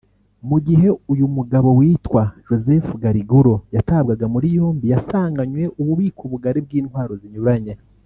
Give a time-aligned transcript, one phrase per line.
[0.49, 7.73] Mu gihe uyu mugabo witwa Joseph Gargiulo yatabwaga muri yombi yasanganywe ububiko bugari bw’intwaro zinyuranye